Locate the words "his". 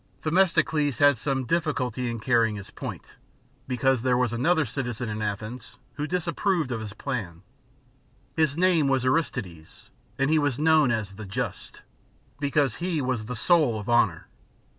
2.55-2.71, 6.79-6.93, 8.35-8.57